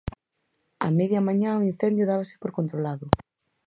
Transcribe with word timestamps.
A 0.85 0.87
media 0.97 1.25
mañá 1.27 1.49
o 1.59 1.65
incendio 1.71 2.09
dábase 2.11 2.35
por 2.41 2.51
controlado. 2.57 3.05